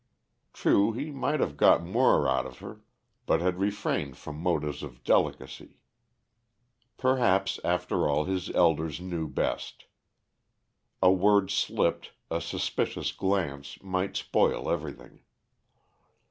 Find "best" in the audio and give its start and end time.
9.27-9.85